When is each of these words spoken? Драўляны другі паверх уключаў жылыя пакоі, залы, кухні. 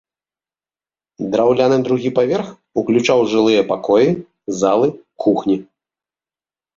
Драўляны 1.33 1.75
другі 1.87 2.09
паверх 2.19 2.47
уключаў 2.83 3.19
жылыя 3.33 3.61
пакоі, 3.73 4.09
залы, 4.61 4.87
кухні. 5.27 5.57